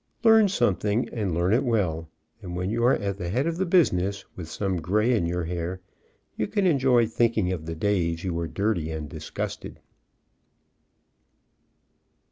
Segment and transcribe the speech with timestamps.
[0.23, 2.09] Learn something and learn it well,
[2.41, 5.43] and when you are at the head of the business, with some gray in your
[5.43, 5.79] hair,
[6.35, 9.79] you can enjoy thinking of the days you were dirty and disgusted.